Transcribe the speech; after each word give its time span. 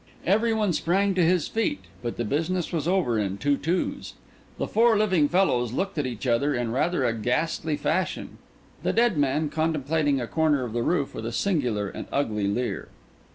Everyone 0.25 0.73
sprang 0.73 1.13
to 1.13 1.23
his 1.23 1.47
feet; 1.47 1.81
but 2.01 2.17
the 2.17 2.25
business 2.25 2.73
was 2.73 2.87
over 2.87 3.19
in 3.19 3.37
two 3.37 3.55
twos. 3.55 4.15
The 4.57 4.65
four 4.67 4.97
living 4.97 5.29
fellows 5.29 5.73
looked 5.73 5.95
at 5.99 6.07
each 6.07 6.25
other 6.25 6.55
in 6.55 6.71
rather 6.71 7.05
a 7.05 7.13
ghastly 7.13 7.77
fashion; 7.77 8.39
the 8.81 8.93
dead 8.93 9.15
man 9.15 9.49
contemplating 9.51 10.19
a 10.19 10.25
corner 10.25 10.63
of 10.63 10.73
the 10.73 10.81
roof 10.81 11.13
with 11.13 11.27
a 11.27 11.31
singular 11.31 11.87
and 11.87 12.07
ugly 12.11 12.47
leer. 12.47 12.87